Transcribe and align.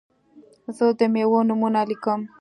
زه 0.75 0.85
د 0.99 1.01
میوو 1.13 1.39
نومونه 1.49 1.81
لیکم. 1.89 2.19